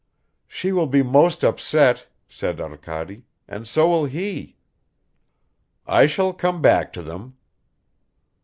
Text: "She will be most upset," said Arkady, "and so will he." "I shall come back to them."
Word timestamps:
"She 0.47 0.71
will 0.71 0.87
be 0.87 1.03
most 1.03 1.43
upset," 1.43 2.07
said 2.27 2.59
Arkady, 2.59 3.21
"and 3.47 3.67
so 3.67 3.87
will 3.87 4.05
he." 4.05 4.57
"I 5.85 6.07
shall 6.07 6.33
come 6.33 6.59
back 6.59 6.91
to 6.93 7.03
them." 7.03 7.37